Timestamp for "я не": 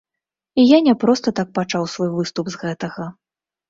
0.67-0.95